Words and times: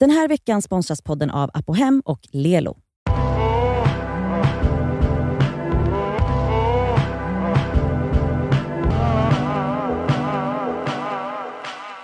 Den 0.00 0.10
här 0.10 0.28
veckan 0.28 0.62
sponsras 0.62 1.02
podden 1.02 1.30
av 1.30 1.50
Apohem 1.54 2.02
och 2.04 2.20
Lelo. 2.32 2.76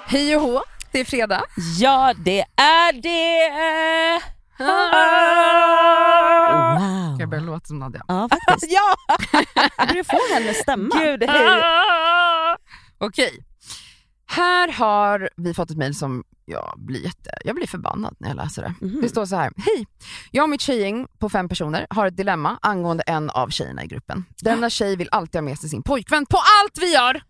Hej 0.07 0.37
och 0.37 0.43
hå, 0.43 0.63
det 0.93 1.01
är 1.01 1.05
fredag. 1.05 1.45
Ja, 1.81 2.15
det 2.25 2.41
är 2.57 2.93
det! 2.93 4.23
Wow. 4.59 4.69
Jag 7.21 7.29
börjar 7.29 7.45
låta 7.45 7.67
som 7.67 7.79
Nadja. 7.79 8.05
Ja, 8.09 8.29
faktiskt. 8.29 8.73
ja! 8.73 8.95
Du 9.79 9.87
börjar 9.87 10.05
få 10.05 10.35
hennes 10.35 10.57
stämma. 10.59 10.95
Gud, 10.99 11.23
hej! 11.23 11.63
Okej. 12.99 13.45
Här 14.27 14.73
har 14.73 15.31
vi 15.37 15.55
fått 15.55 15.71
ett 15.71 15.77
mejl 15.77 15.95
som 15.95 16.25
jag 16.45 16.75
blir 16.77 17.05
jätte, 17.05 17.31
jag 17.45 17.55
blir 17.55 17.67
förbannad 17.67 18.17
när 18.19 18.29
jag 18.29 18.37
läser 18.37 18.63
det. 18.63 18.75
Mhm. 18.87 19.01
Det 19.01 19.09
står 19.09 19.27
så 19.27 19.37
här. 19.37 19.53
Hej! 19.57 19.87
Jag 20.31 20.43
och 20.43 20.51
mitt 20.51 20.61
tjejgäng 20.61 21.07
på 21.19 21.29
fem 21.29 21.49
personer 21.49 21.87
har 21.91 22.07
ett 22.07 22.17
dilemma 22.17 22.59
angående 22.63 23.03
en 23.03 23.31
av 23.31 23.49
tjejerna 23.49 23.85
i 23.85 23.87
gruppen. 23.87 24.25
Denna 24.43 24.71
tjej 24.71 24.97
vill 24.97 25.09
alltid 25.13 25.35
ha 25.35 25.43
med 25.43 25.59
sig 25.59 25.69
sin 25.71 25.83
pojkvän 25.83 26.27
på 26.27 26.37
allt 26.37 26.79
vi 26.81 26.93
gör! 26.93 27.23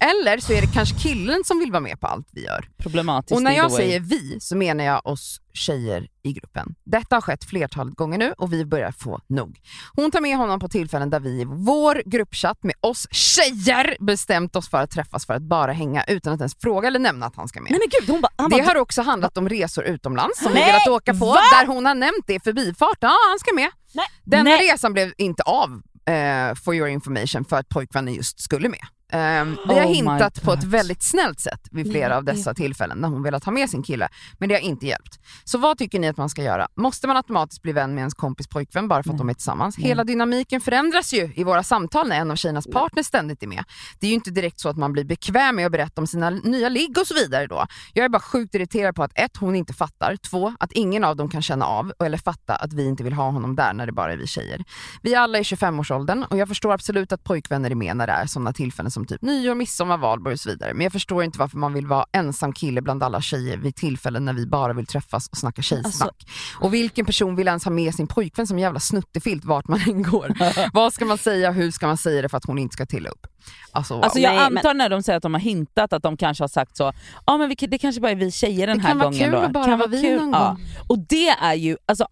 Eller 0.00 0.38
så 0.38 0.52
är 0.52 0.60
det 0.60 0.66
kanske 0.74 0.98
killen 0.98 1.44
som 1.44 1.58
vill 1.58 1.72
vara 1.72 1.80
med 1.80 2.00
på 2.00 2.06
allt 2.06 2.28
vi 2.32 2.44
gör. 2.44 2.68
Problematiskt 2.76 3.36
Och 3.36 3.42
när 3.42 3.52
jag 3.52 3.72
säger 3.72 4.00
vi 4.00 4.40
så 4.40 4.56
menar 4.56 4.84
jag 4.84 5.06
oss 5.06 5.40
tjejer 5.52 6.08
i 6.22 6.32
gruppen. 6.32 6.74
Detta 6.84 7.16
har 7.16 7.20
skett 7.20 7.44
flertalet 7.44 7.94
gånger 7.94 8.18
nu 8.18 8.34
och 8.38 8.52
vi 8.52 8.64
börjar 8.64 8.92
få 8.92 9.20
nog. 9.26 9.60
Hon 9.92 10.10
tar 10.10 10.20
med 10.20 10.36
honom 10.36 10.60
på 10.60 10.68
tillfällen 10.68 11.10
där 11.10 11.20
vi 11.20 11.40
i 11.40 11.44
vår 11.44 12.02
gruppchatt 12.06 12.62
med 12.62 12.74
oss 12.80 13.06
tjejer 13.10 13.96
bestämt 14.00 14.56
oss 14.56 14.68
för 14.68 14.78
att 14.78 14.90
träffas 14.90 15.26
för 15.26 15.34
att 15.34 15.42
bara 15.42 15.72
hänga 15.72 16.04
utan 16.04 16.32
att 16.32 16.40
ens 16.40 16.56
fråga 16.60 16.88
eller 16.88 16.98
nämna 16.98 17.26
att 17.26 17.36
han 17.36 17.48
ska 17.48 17.60
med. 17.60 17.70
Nej 17.70 17.80
men 17.80 17.88
gud, 18.00 18.10
hon 18.10 18.20
bara... 18.20 18.32
Han 18.36 18.50
det 18.56 18.62
har 18.64 18.76
också 18.76 19.02
handlat 19.02 19.36
om 19.38 19.48
resor 19.48 19.84
utomlands 19.84 20.38
som 20.38 20.52
vi 20.52 20.58
Nej, 20.60 20.66
velat 20.66 20.88
åka 20.88 21.14
på, 21.14 21.26
va? 21.26 21.40
där 21.60 21.66
hon 21.66 21.86
har 21.86 21.94
nämnt 21.94 22.24
det 22.26 22.34
i 22.34 22.40
förbifart. 22.40 22.98
Ja, 23.00 23.16
han 23.30 23.38
ska 23.38 23.54
med. 23.54 23.70
Nej. 23.92 24.06
Denna 24.24 24.42
Nej. 24.50 24.70
resan 24.72 24.92
blev 24.92 25.12
inte 25.18 25.42
av, 25.42 25.82
eh, 26.14 26.54
for 26.64 26.74
your 26.74 26.88
information, 26.88 27.44
för 27.44 27.56
att 27.56 27.68
pojkvännen 27.68 28.14
just 28.14 28.40
skulle 28.40 28.68
med. 28.68 28.80
Ehm, 29.14 29.56
vi 29.68 29.74
har 29.74 29.86
Oh 29.86 29.88
my 29.88 29.94
hintat 29.94 30.42
på 30.42 30.52
ett 30.52 30.64
väldigt 30.64 31.02
snällt 31.02 31.40
sätt 31.40 31.68
vid 31.70 31.90
flera 31.90 32.16
av 32.16 32.24
dessa 32.24 32.54
tillfällen 32.54 32.98
när 32.98 33.08
hon 33.08 33.22
velat 33.22 33.44
ha 33.44 33.52
med 33.52 33.70
sin 33.70 33.82
kille, 33.82 34.08
men 34.38 34.48
det 34.48 34.54
har 34.54 34.60
inte 34.60 34.86
hjälpt. 34.86 35.20
Så 35.44 35.58
vad 35.58 35.78
tycker 35.78 35.98
ni 35.98 36.08
att 36.08 36.16
man 36.16 36.28
ska 36.28 36.42
göra? 36.42 36.68
Måste 36.76 37.06
man 37.06 37.16
automatiskt 37.16 37.62
bli 37.62 37.72
vän 37.72 37.94
med 37.94 37.98
ens 38.02 38.14
kompis 38.14 38.48
pojkvän 38.48 38.88
bara 38.88 39.02
för 39.02 39.10
att 39.10 39.14
Nej. 39.14 39.18
de 39.18 39.28
är 39.28 39.34
tillsammans? 39.34 39.78
Nej. 39.78 39.88
Hela 39.88 40.04
dynamiken 40.04 40.60
förändras 40.60 41.12
ju 41.12 41.32
i 41.36 41.44
våra 41.44 41.62
samtal 41.62 42.08
när 42.08 42.16
en 42.16 42.30
av 42.30 42.36
tjejernas 42.36 42.66
partner 42.66 43.02
ständigt 43.02 43.42
är 43.42 43.46
med. 43.46 43.64
Det 44.00 44.06
är 44.06 44.08
ju 44.08 44.14
inte 44.14 44.30
direkt 44.30 44.60
så 44.60 44.68
att 44.68 44.76
man 44.76 44.92
blir 44.92 45.04
bekväm 45.04 45.56
med 45.56 45.66
att 45.66 45.72
berätta 45.72 46.00
om 46.00 46.06
sina 46.06 46.30
nya 46.30 46.68
ligg 46.68 46.98
och 46.98 47.06
så 47.06 47.14
vidare 47.14 47.46
då. 47.46 47.66
Jag 47.92 48.04
är 48.04 48.08
bara 48.08 48.22
sjukt 48.22 48.54
irriterad 48.54 48.94
på 48.94 49.02
att 49.02 49.12
ett, 49.14 49.36
hon 49.36 49.56
inte 49.56 49.72
fattar, 49.72 50.16
två, 50.16 50.54
att 50.60 50.72
ingen 50.72 51.04
av 51.04 51.16
dem 51.16 51.28
kan 51.28 51.42
känna 51.42 51.66
av 51.66 51.92
eller 52.04 52.18
fatta 52.18 52.54
att 52.54 52.72
vi 52.72 52.86
inte 52.86 53.04
vill 53.04 53.12
ha 53.12 53.30
honom 53.30 53.56
där 53.56 53.72
när 53.72 53.86
det 53.86 53.92
bara 53.92 54.12
är 54.12 54.16
vi 54.16 54.26
tjejer. 54.26 54.64
Vi 55.02 55.14
alla 55.14 55.38
är 55.38 55.40
i 55.40 55.44
25-årsåldern 55.44 56.22
och 56.22 56.38
jag 56.38 56.48
förstår 56.48 56.72
absolut 56.72 57.12
att 57.12 57.24
pojkvänner 57.24 57.70
är 57.70 57.74
med 57.74 57.96
när 57.96 58.06
det 58.06 58.12
är 58.12 58.26
sådana 58.26 58.52
tillfällen 58.52 58.90
som 58.90 59.03
typ 59.06 59.22
nyår, 59.22 59.54
midsommar, 59.54 59.98
valborg 59.98 60.32
och 60.32 60.40
så 60.40 60.48
vidare. 60.50 60.74
Men 60.74 60.82
jag 60.84 60.92
förstår 60.92 61.24
inte 61.24 61.38
varför 61.38 61.58
man 61.58 61.72
vill 61.72 61.86
vara 61.86 62.04
ensam 62.12 62.52
kille 62.52 62.82
bland 62.82 63.02
alla 63.02 63.20
tjejer 63.20 63.56
vid 63.56 63.76
tillfällen 63.76 64.24
när 64.24 64.32
vi 64.32 64.46
bara 64.46 64.72
vill 64.72 64.86
träffas 64.86 65.28
och 65.28 65.36
snacka 65.36 65.62
tjejsnack. 65.62 66.08
Alltså- 66.08 66.58
och 66.60 66.74
vilken 66.74 67.06
person 67.06 67.36
vill 67.36 67.46
ens 67.48 67.64
ha 67.64 67.70
med 67.72 67.94
sin 67.94 68.06
pojkvän 68.06 68.46
som 68.46 68.58
jävla 68.58 68.80
snuttefilt 68.80 69.44
vart 69.44 69.68
man 69.68 69.80
än 69.80 70.02
går? 70.02 70.32
Vad 70.74 70.92
ska 70.92 71.04
man 71.04 71.18
säga, 71.18 71.50
hur 71.50 71.70
ska 71.70 71.86
man 71.86 71.96
säga 71.96 72.22
det 72.22 72.28
för 72.28 72.36
att 72.36 72.44
hon 72.44 72.58
inte 72.58 72.72
ska 72.72 72.86
till 72.86 73.06
upp? 73.06 73.26
Alltså, 73.72 73.94
wow. 73.94 74.02
Alltså 74.04 74.18
jag 74.18 74.34
Nej, 74.34 74.50
men- 74.50 74.56
antar 74.58 74.74
när 74.74 74.88
de 74.88 75.02
säger 75.02 75.16
att 75.16 75.22
de 75.22 75.34
har 75.34 75.40
hintat 75.40 75.92
att 75.92 76.02
de 76.02 76.16
kanske 76.16 76.42
har 76.44 76.48
sagt 76.48 76.76
så, 76.76 76.92
ja 77.26 77.36
men 77.36 77.48
vi, 77.48 77.54
det 77.66 77.78
kanske 77.78 78.00
bara 78.00 78.10
är 78.10 78.16
vi 78.16 78.30
tjejer 78.30 78.66
den 78.66 78.76
Det 78.76 78.82
här 78.82 78.90
kan 78.90 78.98
vara 78.98 79.08
gången 79.10 79.24
kul 79.24 79.32
då. 79.32 79.38
att 79.38 79.52
bara 79.52 79.76
vara 79.76 79.88
vi 79.88 80.16
någon 80.16 80.30
ja. 80.32 80.48
gång. 80.48 80.64
Och 80.88 80.98
det 80.98 81.28
är 81.28 81.54
ju, 81.54 81.76
alltså 81.86 82.06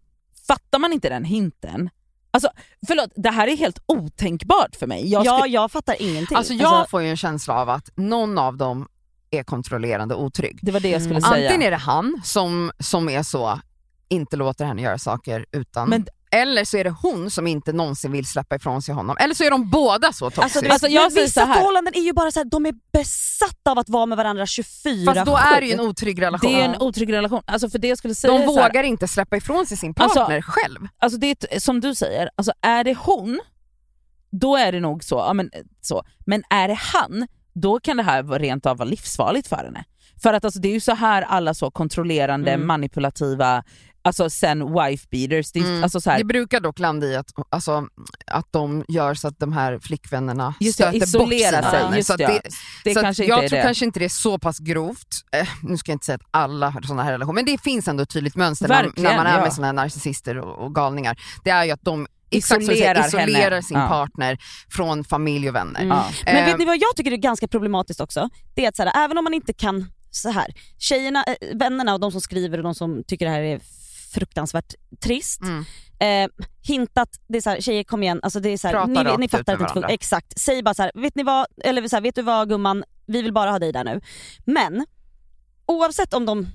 fattar 0.48 0.78
man 0.78 0.92
inte 0.92 1.08
den 1.08 1.24
hinten, 1.24 1.90
alltså 2.32 2.50
förlåt 2.86 3.10
det 3.16 3.30
här 3.30 3.48
är 3.48 3.56
helt 3.56 3.78
otänkbart 3.86 4.76
för 4.76 4.86
mig. 4.86 5.10
Jag 5.10 5.26
Ja, 5.26 5.38
skulle, 5.38 5.52
jag 5.54 5.72
fattar 5.72 5.96
ingenting. 6.02 6.36
Alltså 6.36 6.52
jag 6.54 6.90
får 6.90 7.02
ju 7.02 7.08
en 7.10 7.16
känsla 7.16 7.54
av 7.54 7.68
att 7.70 7.90
någon 7.96 8.38
av 8.38 8.56
dem 8.56 8.88
är 9.30 9.42
kontrollerande 9.42 10.14
och 10.14 10.22
otrygg. 10.24 10.58
det 10.62 10.72
var 10.72 10.80
det 10.80 10.88
jag 10.90 11.02
skulle 11.02 11.18
Mm. 11.18 11.30
säga. 11.30 11.46
Antingen 11.48 11.66
är 11.66 11.70
det 11.70 11.76
han 11.76 12.20
som, 12.24 12.72
som 12.78 13.08
är 13.08 13.22
så, 13.22 13.60
inte 14.08 14.36
låter 14.36 14.64
henne 14.64 14.82
göra 14.82 14.98
saker 14.98 15.46
utan, 15.52 15.88
Men- 15.88 16.06
eller 16.32 16.64
så 16.64 16.76
är 16.76 16.84
det 16.84 16.90
hon 17.02 17.30
som 17.30 17.46
inte 17.46 17.72
någonsin 17.72 18.12
vill 18.12 18.26
släppa 18.26 18.56
ifrån 18.56 18.82
sig 18.82 18.94
honom. 18.94 19.16
Eller 19.20 19.34
så 19.34 19.44
är 19.44 19.50
de 19.50 19.70
båda 19.70 20.12
så 20.12 20.30
toxic. 20.30 20.42
Alltså, 20.44 20.60
det, 20.60 20.70
Alltså, 20.70 20.88
jag 20.88 21.12
men 21.12 21.22
vissa 21.24 21.40
så 21.40 21.46
här. 21.46 21.54
förhållanden 21.54 21.94
är 21.94 22.00
ju 22.00 22.12
bara 22.12 22.30
så 22.32 22.40
här, 22.40 22.44
de 22.44 22.66
är 22.66 22.74
besatta 22.92 23.70
av 23.70 23.78
att 23.78 23.88
vara 23.88 24.06
med 24.06 24.16
varandra 24.18 24.46
24 24.46 25.14
Fast 25.14 25.26
då 25.26 25.36
är 25.36 25.60
det 25.60 25.66
ju 25.66 25.72
en 25.72 25.80
otrygg 25.80 26.22
relation. 26.22 26.52
det 26.52 26.60
är 26.60 26.64
en 26.64 26.82
otrygg 26.82 27.12
relation. 27.12 27.42
Alltså 27.46 27.70
för 27.70 27.78
det 27.78 27.88
jag 27.88 27.98
skulle 27.98 28.14
säga 28.14 28.32
de 28.32 28.38
här, 28.38 28.46
vågar 28.46 28.82
inte 28.82 29.08
släppa 29.08 29.36
ifrån 29.36 29.66
sig 29.66 29.76
sin 29.76 29.94
Alltså- 29.96 30.18
partner 30.18 30.42
själv. 30.42 30.88
alltså 30.98 31.18
det 31.18 31.44
är 31.50 31.60
som 31.60 31.80
du 31.80 31.94
säger, 31.94 32.30
alltså 32.36 32.52
är 32.62 32.84
det 32.84 32.94
hon, 32.98 33.40
då 34.30 34.56
är 34.56 34.72
det 34.72 34.80
nog 34.80 35.04
så. 35.04 35.14
Ja, 35.16 35.32
men, 35.32 35.50
så. 35.80 36.02
men 36.26 36.42
är 36.50 36.68
det 36.68 36.78
han, 36.80 37.26
då 37.54 37.80
kan 37.80 37.96
det 37.96 38.02
här 38.02 38.22
vara 38.22 38.38
rent 38.38 38.66
av 38.66 38.76
vara 38.76 38.88
livsfarligt 38.88 39.48
för 39.48 39.56
henne. 39.56 39.84
För 40.22 40.32
att 40.34 40.44
alltså, 40.44 40.60
det 40.60 40.68
är 40.68 40.72
ju 40.72 40.80
så 40.80 40.94
här 40.94 41.22
alla 41.22 41.54
så 41.54 41.70
kontrollerande, 41.70 42.50
Mm. 42.52 42.66
manipulativa, 42.66 43.62
alltså 44.04 44.30
sen 44.30 44.72
wife 44.74 45.06
beaters, 45.10 45.52
det, 45.52 45.60
Mm. 45.60 45.82
alltså, 45.82 46.00
så 46.00 46.10
här, 46.10 46.18
Det 46.18 46.24
brukar 46.24 46.60
dock 46.60 46.78
landa 46.78 47.06
i 47.06 47.16
att, 47.16 47.26
alltså, 47.50 47.86
att 48.26 48.46
de 48.50 48.84
gör 48.88 49.14
så 49.14 49.28
att 49.28 49.38
de 49.38 49.52
här 49.52 49.78
flickvännerna 49.78 50.54
Just 50.60 50.78
det, 50.78 50.82
stöter 50.84 50.98
bort 51.18 51.32
isolera 51.32 51.62
sina 51.62 51.70
sig, 51.90 51.96
just 51.96 52.06
så 52.06 52.12
att 52.12 52.18
det, 52.18 52.26
det, 52.26 52.40
det 52.84 52.92
så 52.92 52.98
att 52.98 53.04
kanske 53.04 53.24
jag 53.24 53.38
tror 53.48 53.56
det. 53.58 53.62
kanske 53.62 53.84
inte 53.84 53.98
det 53.98 54.04
är 54.04 54.08
så 54.08 54.38
pass 54.38 54.58
grovt, 54.58 55.08
eh, 55.32 55.48
nu 55.62 55.76
ska 55.76 55.90
jag 55.90 55.94
inte 55.94 56.06
säga 56.06 56.16
att 56.16 56.26
alla 56.30 56.70
har 56.70 56.82
sådana 56.82 57.02
här 57.02 57.12
relationer, 57.12 57.34
men 57.34 57.44
det 57.44 57.60
finns 57.62 57.88
ändå 57.88 58.02
ett 58.02 58.10
tydligt 58.10 58.36
mönster 58.36 58.68
när, 58.68 58.82
Verkligen, 58.84 59.10
när 59.10 59.16
man 59.16 59.26
är 59.26 59.36
ja. 59.36 59.42
med 59.44 59.52
såna 59.52 59.66
här 59.66 59.74
narcissister 59.74 60.38
och, 60.38 60.64
och 60.64 60.74
galningar. 60.74 61.16
Det 61.44 61.50
är 61.50 61.64
ju 61.64 61.70
att 61.70 61.82
de 61.84 62.06
exakt 62.30 62.62
Isolerar 62.62 63.02
säger, 63.02 63.28
isolerar 63.28 63.50
henne. 63.50 63.62
sin 63.62 63.76
Ja. 63.78 63.88
partner 63.88 64.38
från 64.70 65.04
familj 65.04 65.48
och 65.48 65.54
vänner. 65.54 65.80
Mm. 65.80 65.96
Ja. 65.96 66.04
Men 66.24 66.36
Eh, 66.36 66.44
vet 66.46 66.58
ni 66.58 66.64
vad 66.64 66.76
jag 66.76 66.96
tycker 66.96 67.12
är 67.12 67.16
ganska 67.16 67.48
problematiskt 67.48 68.00
också? 68.00 68.28
Det 68.54 68.64
är 68.64 68.68
att 68.68 68.76
så 68.76 68.82
här, 68.82 69.04
även 69.04 69.18
om 69.18 69.24
man 69.24 69.34
inte 69.34 69.52
kan 69.52 69.86
så 70.14 70.30
här, 70.30 70.54
tjejerna, 70.78 71.24
äh, 71.24 71.56
vännerna 71.56 71.94
och 71.94 72.00
de 72.00 72.12
som 72.12 72.20
skriver 72.20 72.58
och 72.58 72.64
de 72.64 72.74
som 72.74 73.04
tycker 73.04 73.26
det 73.26 73.32
här 73.32 73.42
är 73.42 73.60
fruktansvärt 74.14 74.74
trist. 75.00 75.40
Mm. 75.42 75.64
Eh, 75.98 76.30
hintat, 76.62 77.08
det 77.26 77.38
är 77.38 77.42
så 77.42 77.50
här, 77.50 77.60
tjejer 77.60 77.84
kom 77.84 78.02
igen, 78.02 78.20
alltså 78.22 78.40
det 78.40 78.48
är 78.48 78.58
så 78.58 78.68
här, 78.68 78.86
ni, 78.86 79.16
ni 79.18 79.24
ut 79.24 79.30
fattar 79.30 79.52
inte 79.52 79.64
varandra. 79.64 79.88
Exakt, 79.88 80.40
säg 80.40 80.62
bara 80.62 80.74
så 80.74 80.82
här, 80.82 80.92
vet 80.94 81.14
ni 81.14 81.22
vad, 81.22 81.46
eller 81.64 81.88
så 81.88 81.96
här, 81.96 82.00
vet 82.00 82.14
du 82.14 82.22
vad 82.22 82.48
gumman, 82.48 82.84
vi 83.06 83.22
vill 83.22 83.32
bara 83.32 83.50
ha 83.50 83.58
dig 83.58 83.72
där 83.72 83.84
nu. 83.84 84.00
Men 84.44 84.86
oavsett 85.66 86.14
om 86.14 86.26
de 86.26 86.48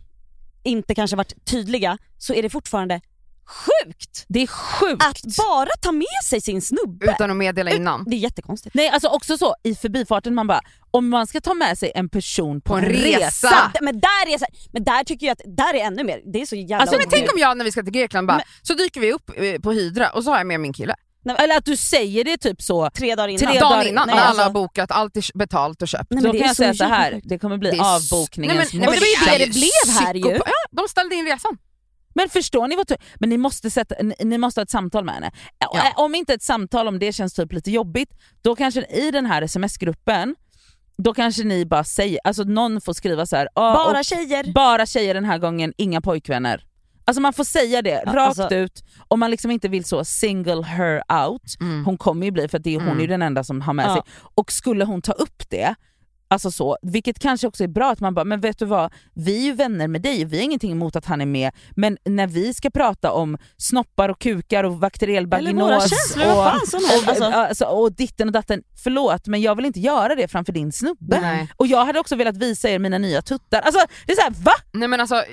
inte 0.64 0.96
kanske 0.96 1.18
varit 1.18 1.46
tydliga 1.46 1.98
så 2.18 2.34
är 2.34 2.42
det 2.42 2.50
fortfarande 2.50 3.02
sjukt 3.48 4.26
Det 4.28 4.40
är 4.42 4.48
sjukt. 4.48 5.04
att 5.04 5.22
bara 5.38 5.70
ta 5.82 5.92
med 5.92 6.06
sig 6.26 6.42
sin 6.42 6.62
snubbe. 6.62 7.12
Utan 7.12 7.32
att 7.32 7.38
meddela 7.38 7.72
innan. 7.72 8.04
Det 8.08 8.16
är 8.16 8.20
jättekonstigt. 8.20 8.76
Nej 8.76 8.90
alltså 8.90 9.08
också 9.08 9.38
så 9.38 9.56
i 9.64 9.76
förbifarten 9.76 10.36
man 10.36 10.48
bara, 10.48 10.62
om 10.92 11.10
man 11.10 11.28
ska 11.28 11.42
ta 11.42 11.54
med 11.54 11.78
sig 11.78 11.92
en 11.96 12.10
person 12.10 12.62
på, 12.62 12.74
På 12.74 12.78
en 12.78 12.86
resa. 12.86 13.48
resa, 13.48 13.72
men 13.82 14.00
där 14.00 14.34
är 14.34 14.40
men 14.74 14.84
där 14.84 15.04
tycker 15.04 15.28
jag 15.28 15.32
att 15.34 15.58
där 15.58 15.74
är 15.74 15.80
ännu 15.86 16.04
mer, 16.04 16.22
det 16.34 16.42
är 16.42 16.46
så 16.46 16.56
jävla 16.56 16.78
Alltså, 16.78 16.98
Men 16.98 17.06
tänk 17.10 17.34
om 17.34 17.40
jag 17.40 17.58
när 17.58 17.66
vi 17.66 17.72
ska 17.72 17.84
till 17.84 17.94
Grekland 17.94 18.28
bara, 18.28 18.38
Men- 18.38 18.46
så 18.62 18.74
dyker 18.74 19.02
vi 19.02 19.14
upp 19.14 19.30
eh, 19.36 19.62
på 19.62 19.72
Hydra 19.72 20.10
och 20.10 20.24
så 20.24 20.30
har 20.32 20.38
jag 20.38 20.48
med 20.48 20.60
min 20.60 20.74
kille. 20.74 20.96
eller 21.40 21.58
att 21.58 21.66
du 21.66 21.78
säger 21.78 22.24
det 22.24 22.38
typ 22.38 22.62
så, 22.62 22.90
tre 22.90 23.16
dagar 23.16 23.28
innan. 23.28 23.52
Tre 23.52 23.60
dagar- 23.60 23.84
innan 23.88 24.08
nej, 24.08 24.16
när 24.16 24.22
alla 24.22 24.30
alltså- 24.30 24.44
har 24.44 24.52
bokat, 24.52 24.92
allt 24.92 25.18
är 25.18 25.38
betalt 25.38 25.82
och 25.82 25.88
köpt. 25.88 26.06
Nej, 26.10 26.22
då 26.24 26.28
men 26.28 26.32
det 26.32 26.38
kan 26.38 26.46
är 26.46 26.50
jag 26.50 26.56
säga 26.56 26.74
så 26.74 26.84
här, 26.84 27.22
det 27.24 27.40
kommer 27.40 27.58
bli 27.58 27.72
Det 27.72 27.80
avbokningens 27.82 28.58
nej, 28.58 28.68
men- 28.74 28.82
det 28.82 28.88
var 28.88 28.96
ju 28.96 29.34
är 29.36 29.40
det 29.40 29.46
det 29.46 29.52
blev 29.52 29.96
här 30.00 30.14
ju. 30.14 30.22
Ja, 30.46 30.54
de 30.72 30.88
ställde 30.90 31.16
in 31.16 31.26
resan. 31.26 31.58
Men 32.18 32.30
förstår 32.30 32.68
ni 32.68 32.76
vad 32.76 32.92
Men 33.16 33.30
ni 33.30 33.38
måste, 33.38 33.70
sätta, 33.72 33.96
ni, 34.02 34.16
ni 34.20 34.38
måste 34.38 34.60
ha 34.60 34.64
ett 34.64 34.70
samtal 34.70 35.06
med 35.06 35.14
henne. 35.16 35.32
Ja. 35.60 35.94
Om 35.96 36.16
inte 36.16 36.34
ett 36.34 36.44
samtal 36.44 36.88
om 36.88 37.00
det 37.00 37.14
känns 37.14 37.34
typ 37.34 37.54
lite 37.54 37.72
jobbigt, 37.72 38.10
då 38.42 38.56
kanske 38.56 38.82
i 38.86 39.12
den 39.12 39.26
här 39.26 39.42
sms-gruppen, 39.42 40.36
då 40.98 41.14
kanske 41.14 41.44
ni 41.44 41.66
bara 41.66 41.84
säger, 41.84 42.20
alltså 42.24 42.44
någon 42.44 42.82
får 42.82 42.94
skriva 42.94 43.26
så 43.26 43.36
här. 43.36 43.48
"Ah, 43.56 43.74
Bara 43.74 44.04
tjejer. 44.04 44.54
bara 44.54 44.86
tjejer 44.86 45.14
den 45.14 45.26
här 45.26 45.38
gången, 45.38 45.74
inga 45.78 46.02
pojkvänner. 46.02 46.64
Alltså 47.06 47.22
man 47.22 47.34
får 47.34 47.44
säga 47.44 47.82
det 47.82 48.04
Ja, 48.06 48.12
rakt 48.14 48.40
alltså- 48.40 48.56
ut, 48.56 48.84
om 49.08 49.20
man 49.20 49.32
liksom 49.32 49.52
inte 49.52 49.68
vill 49.68 49.86
så 49.86 50.06
single 50.06 50.64
her 50.64 51.02
out, 51.28 51.42
Mm. 51.62 51.86
hon 51.86 51.98
kommer 51.98 52.26
ju 52.26 52.32
bli 52.32 52.48
för 52.48 52.60
det 52.60 52.76
är, 52.76 52.80
hon 52.80 52.88
är 52.88 52.94
ju 53.02 53.06
Mm. 53.06 53.10
den 53.10 53.22
enda 53.22 53.44
som 53.44 53.62
har 53.62 53.74
med 53.74 53.86
Ja. 53.86 53.94
sig. 53.94 54.02
Och 54.36 54.52
skulle 54.52 54.86
hon 54.86 55.02
ta 55.02 55.12
upp 55.12 55.50
det, 55.50 55.76
alltså 56.28 56.52
så, 56.52 56.78
vilket 56.82 57.20
kanske 57.20 57.48
också 57.48 57.64
är 57.64 57.68
bra 57.68 57.92
att 57.92 58.00
man 58.00 58.14
bara, 58.14 58.26
men 58.26 58.40
vet 58.42 58.60
du 58.60 58.66
vad, 58.66 58.94
vi 59.14 59.38
är 59.38 59.42
ju 59.42 59.54
vänner 59.54 59.88
med 59.88 60.02
dig, 60.02 60.26
vi 60.26 60.38
har 60.38 60.44
ingenting 60.44 60.72
emot 60.72 60.96
att 60.96 61.06
han 61.06 61.22
är 61.22 61.26
med, 61.26 61.52
men 61.76 61.98
när 62.06 62.28
vi 62.28 62.54
ska 62.54 62.70
prata 62.70 63.12
om 63.12 63.38
snoppar 63.58 64.10
och 64.10 64.20
kukar 64.20 64.64
och 64.64 64.80
fan 66.44 66.68
som 66.68 66.80
helst. 66.90 67.04
och, 67.04 67.10
Alltså. 67.10 67.26
alltså, 67.26 67.66
och 67.66 67.94
ditten 67.94 68.28
och 68.28 68.32
datten, 68.34 68.64
förlåt 68.84 69.28
men 69.28 69.42
jag 69.42 69.56
vill 69.56 69.66
inte 69.66 69.80
göra 69.80 70.16
det 70.16 70.28
framför 70.28 70.54
din 70.54 70.72
snubbe. 70.72 71.20
Nej. 71.22 71.52
Och 71.56 71.68
jag 71.68 71.86
hade 71.86 72.00
också 72.00 72.16
velat 72.16 72.38
visa 72.38 72.70
er 72.70 72.80
mina 72.80 72.98
nya 72.98 73.22
tuttar. 73.22 73.62
Alltså 73.62 73.86
det 74.06 74.12
är 74.12 74.16
såhär, 74.16 74.44
va? 74.44 74.52
Nej 74.72 74.88
men 74.88 75.00
alltså, 75.00 75.24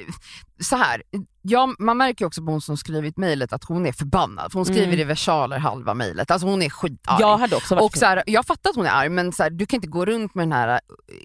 så 0.61 0.77
här, 0.77 1.03
ja, 1.43 1.75
man 1.79 1.97
märker 1.97 2.25
också 2.25 2.45
på 2.45 2.51
hon 2.51 2.61
som 2.61 2.77
skrivit 2.77 3.17
mejlet 3.17 3.53
att 3.53 3.65
hon 3.65 3.87
är 3.87 3.93
förbannad. 3.93 4.53
För 4.53 4.59
hon 4.59 4.65
skriver 4.67 4.85
Mm. 4.87 5.01
i 5.01 5.05
versaler 5.05 5.59
halva 5.59 5.95
mejlet. 5.95 6.31
Alltså 6.31 6.47
hon 6.49 6.63
är 6.63 6.71
skitarg. 6.71 7.17
Jag 7.21 7.39
hade 7.39 7.57
också 7.57 7.75
varit 7.75 7.85
och 7.85 7.97
så 7.97 8.07
här, 8.07 8.23
jag 8.27 8.47
fattar 8.47 8.71
att 8.71 8.77
hon 8.77 8.87
är 8.87 8.91
arg 8.91 9.09
men 9.09 9.33
så 9.33 9.43
här, 9.43 9.51
du 9.51 9.67
kan 9.67 9.77
inte 9.77 9.87
gå 9.89 10.05
runt 10.05 10.35
med 10.35 10.43
den 10.43 10.53
här 10.53 10.69
äh, 10.69 10.79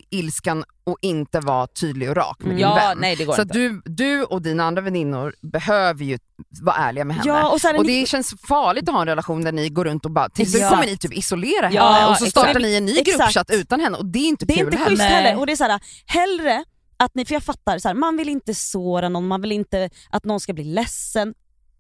ilskan 0.09 0.63
och 0.83 0.97
inte 1.01 1.39
vara 1.39 1.67
tydlig 1.67 2.09
och 2.09 2.15
rak 2.15 2.37
med 2.39 2.49
din 2.49 2.59
Ja, 2.59 2.75
vän. 2.75 2.97
nej 3.01 3.15
det 3.15 3.25
går 3.25 3.33
Så 3.33 3.41
inte. 3.41 3.53
du, 3.53 3.81
du 3.85 4.23
och 4.23 4.41
dina 4.41 4.63
andra 4.63 4.81
väninnor 4.81 5.33
behöver 5.41 6.03
ju 6.03 6.17
vara 6.61 6.75
ärliga 6.75 7.05
med 7.05 7.15
henne. 7.15 7.27
Ja, 7.27 7.49
och 7.49 7.59
här, 7.63 7.77
Och 7.77 7.85
ni- 7.85 7.99
det 7.99 8.05
känns 8.07 8.33
farligt 8.47 8.89
att 8.89 8.93
ha 8.95 9.01
en 9.01 9.07
relation 9.07 9.43
där 9.43 9.51
ni 9.51 9.69
går 9.69 9.85
runt 9.85 10.05
och 10.05 10.11
bara, 10.11 10.29
till 10.29 10.51
kommer 10.69 10.85
ni 10.85 10.97
typ 10.97 11.13
isolera 11.13 11.65
henne 11.67 11.75
Ja, 11.75 12.09
och 12.09 12.17
så 12.17 12.25
startar 12.25 12.49
exakt. 12.49 12.63
ni 12.65 12.75
en 12.75 12.85
ny 12.85 13.01
gruppchatt 13.01 13.49
utan 13.51 13.79
henne 13.79 13.97
och 13.97 14.05
det 14.05 14.19
är 14.19 14.27
inte 14.27 14.45
Det 14.45 14.53
är 14.53 14.57
kul 14.57 14.91
inte 14.91 15.03
heller. 15.03 15.39
Och 15.39 15.45
det 15.45 15.51
är 15.51 15.55
så 15.55 15.63
här, 15.63 15.79
hellre 16.05 16.63
att 17.03 17.15
ni, 17.15 17.25
för 17.25 17.33
jag 17.33 17.43
fattar, 17.43 17.79
så 17.79 17.87
här, 17.87 17.95
man 17.95 18.17
vill 18.17 18.29
inte 18.29 18.55
såra 18.55 19.09
någon, 19.09 19.27
man 19.27 19.41
vill 19.41 19.51
inte 19.51 19.89
att 20.09 20.23
någon 20.25 20.39
ska 20.39 20.53
bli 20.53 20.63
ledsen. 20.63 21.33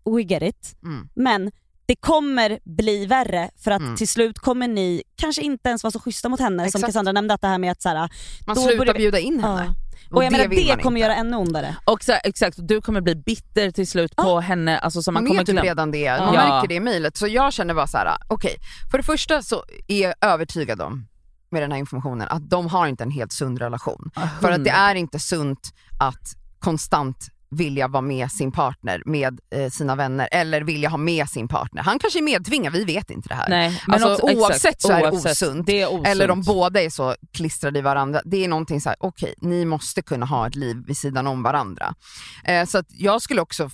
We 0.05 0.21
get 0.21 0.43
it. 0.43 0.75
Mm. 0.83 1.09
Men 1.15 1.51
det 1.85 1.95
kommer 1.95 2.59
bli 2.63 3.05
värre 3.05 3.49
för 3.63 3.71
att 3.71 3.81
Mm. 3.81 3.95
till 3.95 4.07
slut 4.07 4.39
kommer 4.39 4.67
ni 4.67 5.03
kanske 5.15 5.41
inte 5.41 5.69
ens 5.69 5.83
vara 5.83 5.91
så 5.91 5.99
schyssta 5.99 6.29
mot 6.29 6.39
henne 6.39 6.57
som 6.63 6.65
Exakt. 6.67 6.85
Cassandra 6.85 7.11
nämnde 7.11 7.33
att 7.33 7.41
det 7.41 7.47
här 7.47 7.57
med 7.57 7.71
att 7.71 7.81
så 7.81 7.89
här, 7.89 8.09
Man 8.47 8.55
slutar 8.55 8.77
börjar 8.77 8.93
bjuda 8.93 9.19
in 9.19 9.39
henne. 9.39 9.65
ja. 9.67 9.73
Och 10.17 10.23
jag 10.23 10.31
menar 10.31 10.47
det 10.47 10.55
kommer 10.83 10.97
inte. 10.97 10.99
göra 11.07 11.15
ännu 11.15 11.37
ondare. 11.37 11.75
Och 11.85 12.03
så, 12.03 12.13
exakt, 12.23 12.57
du 12.61 12.81
kommer 12.81 13.01
bli 13.01 13.15
bitter 13.15 13.71
till 13.71 13.87
slut 13.87 14.15
på 14.15 14.39
henne. 14.39 14.79
Alltså, 14.79 15.01
så 15.01 15.11
man 15.11 15.23
Man 15.23 15.27
kommer 15.27 15.41
är 15.41 15.45
typ 15.45 15.63
redan 15.63 15.91
det, 15.91 16.19
man 16.19 16.33
Ja. 16.33 16.47
märker 16.47 16.67
det 16.67 16.75
i 16.75 16.79
mejlet. 16.79 17.17
Så 17.17 17.27
jag 17.27 17.53
känner 17.53 17.73
bara 17.73 17.87
så 17.87 17.97
här: 17.97 18.17
okej, 18.27 18.55
för 18.91 18.97
det 18.97 19.03
första 19.03 19.41
så 19.41 19.63
är 19.87 20.01
jag 20.01 20.13
övertygad 20.21 20.81
om 20.81 21.07
med 21.51 21.61
den 21.61 21.71
här 21.71 21.79
informationen 21.79 22.27
att 22.27 22.49
de 22.49 22.67
har 22.67 22.87
inte 22.87 23.03
en 23.03 23.11
helt 23.11 23.31
sund 23.31 23.59
relation. 23.59 24.11
För 24.41 24.51
att 24.51 24.63
det 24.63 24.69
är 24.69 24.95
inte 24.95 25.19
sunt 25.19 25.73
att 25.99 26.35
konstant 26.59 27.27
vilja 27.51 27.87
vara 27.87 28.01
med 28.01 28.31
sin 28.31 28.51
partner, 28.51 29.03
med 29.05 29.39
eh, 29.55 29.69
sina 29.69 29.95
vänner 29.95 30.29
eller 30.31 30.61
vilja 30.61 30.89
ha 30.89 30.97
med 30.97 31.29
sin 31.29 31.47
partner. 31.47 31.83
Han 31.83 31.99
kanske 31.99 32.19
är 32.19 32.23
medtvingad, 32.23 32.73
vi 32.73 32.83
vet 32.83 33.09
inte 33.11 33.29
det 33.29 33.35
här. 33.35 33.49
Nej, 33.49 33.81
Alltså, 33.87 34.13
också- 34.13 34.27
exakt, 34.27 34.39
oavsett 34.41 34.81
så 34.81 34.91
är 34.91 35.01
det 35.01 35.11
oavsett, 35.11 35.31
osunt. 35.31 35.65
Det 35.65 35.81
är 35.81 35.87
osunt. 35.87 36.07
Eller 36.07 36.31
om 36.31 36.41
båda 36.41 36.81
är 36.81 36.89
så 36.89 37.15
klistrade 37.33 37.79
i 37.79 37.81
varandra. 37.81 38.21
Det 38.25 38.43
är 38.43 38.47
någonting 38.47 38.81
så 38.81 38.89
här: 38.89 38.95
okej, 38.99 39.33
ni 39.41 39.65
måste 39.65 40.01
kunna 40.01 40.25
ha 40.25 40.47
ett 40.47 40.55
liv 40.55 40.77
vid 40.87 40.97
sidan 40.97 41.27
om 41.27 41.43
varandra. 41.43 41.93
Eh, 42.43 42.65
så 42.65 42.83
jag 42.87 43.21
skulle 43.21 43.41
också, 43.41 43.69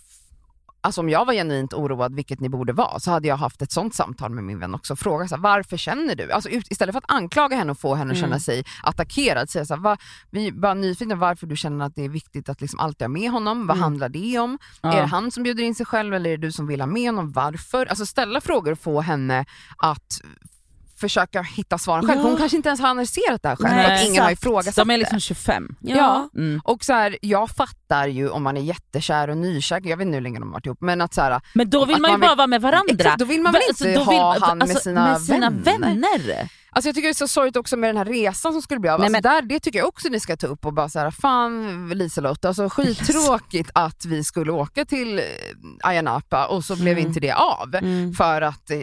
alltså 0.86 1.02
om 1.02 1.10
jag 1.10 1.26
var 1.26 1.34
genuint 1.34 1.74
oroad, 1.74 2.16
vilket 2.16 2.40
ni 2.40 2.50
borde 2.50 2.74
vara, 2.74 3.00
så 3.00 3.12
hade 3.12 3.28
jag 3.28 3.38
haft 3.38 3.62
ett 3.62 3.72
sånt 3.72 3.96
samtal 3.96 4.32
med 4.32 4.44
min 4.44 4.60
vän 4.60 4.76
också. 4.76 4.96
Fråga 4.96 5.28
så 5.28 5.36
här, 5.36 5.42
varför 5.42 5.78
känner 5.78 6.16
du? 6.16 6.32
Alltså 6.32 6.50
ut, 6.50 6.72
istället 6.72 6.94
för 6.94 6.98
att 6.98 7.12
anklaga 7.12 7.56
henne 7.58 7.72
och 7.72 7.80
få 7.80 7.96
henne 7.96 8.12
att 8.12 8.18
känna 8.18 8.28
Mm. 8.28 8.40
sig 8.40 8.64
attackerad, 8.84 9.50
säga 9.50 9.66
så 9.66 9.74
här, 9.76 9.82
va, 9.82 9.98
vi 10.30 10.52
bara 10.52 10.74
nyfikna 10.74 11.16
varför 11.16 11.48
du 11.48 11.56
känner 11.56 11.86
att 11.86 11.96
det 11.96 12.06
är 12.06 12.10
viktigt 12.10 12.50
att 12.50 12.62
liksom 12.62 12.80
alltid 12.80 13.02
ha 13.06 13.10
med 13.10 13.32
honom. 13.32 13.68
Vad 13.68 13.78
Mm. 13.78 13.84
handlar 13.84 14.10
det 14.10 14.40
om? 14.40 14.58
Ja. 14.82 14.94
Är 14.94 15.02
det 15.02 15.08
han 15.08 15.32
som 15.32 15.44
bjuder 15.44 15.64
in 15.64 15.76
sig 15.76 15.86
själv 15.86 16.14
eller 16.14 16.30
är 16.30 16.38
det 16.38 16.48
du 16.48 16.52
som 16.52 16.68
vill 16.68 16.82
ha 16.82 16.88
med 16.88 17.10
honom? 17.10 17.32
Varför? 17.32 17.86
Alltså 17.86 18.06
ställa 18.06 18.42
frågor 18.42 18.72
och 18.72 18.80
få 18.80 19.02
henne 19.02 19.46
att 19.78 20.22
försöka 20.97 21.42
hitta 21.42 21.77
svaren 21.77 22.07
själv. 22.07 22.19
Ja. 22.21 22.27
Hon 22.27 22.38
kanske 22.38 22.57
inte 22.57 22.69
ens 22.69 22.81
har 22.81 22.89
analyserat 22.89 23.42
det 23.44 23.50
här 23.50 23.56
själv 23.56 23.75
Nej, 23.75 23.86
för 23.86 23.94
att 23.94 24.03
ingen 24.07 24.24
har 24.24 24.30
exakt. 24.31 24.44
ifrågasatt 24.44 24.75
De 24.75 24.89
är 24.89 24.94
det. 24.94 24.97
liksom 24.97 25.19
25. 25.19 25.75
Ja. 25.81 26.30
Mm. 26.36 26.62
Och 26.63 26.83
så 26.86 26.94
här, 26.94 27.18
jag 27.21 27.50
fattar 27.50 28.07
ju 28.07 28.30
om 28.30 28.44
man 28.44 28.57
är 28.57 28.62
jättekär 28.62 29.30
och 29.30 29.38
nykär, 29.38 29.81
jag 29.83 29.97
vet 29.97 30.06
inte 30.06 30.15
hur 30.15 30.21
länge 30.21 30.39
de 30.39 30.45
har 30.47 30.53
varit 30.53 30.65
ihop, 30.65 30.77
men 30.81 31.01
att 31.01 31.13
så 31.13 31.21
här, 31.21 31.42
Men 31.53 31.69
då 31.69 31.86
vill 31.86 32.01
man 32.01 32.12
ju 32.12 32.18
vill- 32.18 32.21
bara 32.21 32.36
vara 32.36 32.47
med 32.47 32.62
varandra. 32.62 32.94
Exakt, 32.94 33.19
då 33.19 33.25
vill 33.25 33.42
man 33.42 33.53
väl 33.53 33.62
Va- 33.62 33.65
inte 33.69 34.00
alltså, 34.00 34.12
ha 34.13 34.33
vill- 34.33 34.42
han 34.44 34.57
med 34.57 34.63
alltså, 34.69 34.80
sina 34.80 35.07
med 35.12 35.21
sina 35.21 35.50
vänner. 35.50 35.88
vänner. 35.88 36.50
Alltså 36.75 36.88
jag 36.89 36.95
tycker 36.95 37.07
det 37.07 37.12
är 37.12 37.13
så 37.13 37.27
sorgligt 37.27 37.56
också 37.57 37.77
med 37.77 37.89
den 37.89 37.98
här 37.98 38.06
resan 38.06 38.54
som 38.54 38.62
skulle 38.62 38.80
bli 38.80 38.89
av. 38.89 39.00
Nej, 39.00 39.06
Alltså 39.06 39.12
men- 39.12 39.22
där, 39.22 39.42
det 39.42 39.60
tycker 39.60 39.80
jag 39.80 39.88
också 39.88 40.07
ni 40.10 40.19
ska 40.19 40.38
ta 40.38 40.48
upp 40.48 40.66
och 40.66 40.74
bara 40.74 40.89
så 40.89 41.00
här, 41.00 41.12
fan 41.12 41.89
Liselott, 41.89 42.45
alltså 42.45 42.69
skittråkigt 42.69 43.69
att 43.74 44.06
vi 44.06 44.24
skulle 44.24 44.51
åka 44.51 44.86
till 44.86 45.19
eh, 45.19 45.24
Ayia 45.83 46.01
Napa 46.01 46.48
och 46.48 46.63
så 46.63 46.75
blev 46.75 46.98
Mm. 46.98 47.07
inte 47.07 47.19
det 47.19 47.31
av 47.31 47.75
Mm. 47.75 48.13
för 48.13 48.42
att 48.42 48.72
eh, 48.72 48.77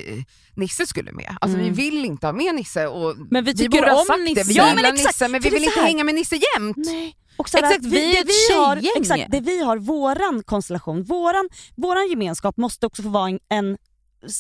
Nisse 0.57 0.87
skulle 0.87 1.13
med. 1.13 1.37
Alltså 1.41 1.59
Mm. 1.59 1.75
vi 1.75 1.91
vill 1.91 2.05
inte 2.05 2.27
ha 2.27 2.33
med 2.33 2.55
Nisse 2.55 2.87
och 2.87 3.17
Men 3.31 3.45
vi 3.45 3.53
vi 3.53 3.59
tycker 3.59 3.83
ha 3.91 4.01
om 4.01 4.07
sagt 4.07 4.21
Nisse. 4.21 4.35
det. 4.43 4.49
Vi 4.49 4.55
Ja, 4.55 4.67
men 4.75 4.85
exakt, 4.85 5.07
Nisse 5.07 5.29
men 5.29 5.41
vi 5.41 5.51
vill 5.51 5.65
inte 5.65 5.81
hänga 5.81 6.05
med 6.05 6.15
Nisse 6.15 6.37
jämt. 6.57 6.77
Nej. 6.77 7.17
Och 7.37 7.49
så 7.49 7.57
här, 7.57 7.65
Exakt, 7.65 7.85
vi, 7.85 7.91
vi 7.91 8.13
det 8.13 8.25
vi 8.49 8.55
har, 8.57 8.81
exakt, 9.01 9.25
det 9.29 9.41
vi 9.41 9.63
har, 9.63 9.77
våran 9.79 10.43
konstellation, 10.43 11.03
våran, 11.03 11.49
våran 11.77 12.09
gemenskap 12.11 12.57
måste 12.57 12.87
också 12.87 13.03
få 13.03 13.09
vara 13.09 13.29
en, 13.29 13.39
en 13.51 13.77